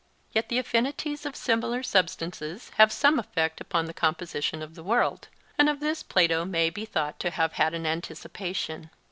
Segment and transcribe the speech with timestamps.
[0.31, 5.27] Yet the affinities of similar substances have some effect upon the composition of the world,
[5.59, 8.89] and of this Plato may be thought to have had an anticipation.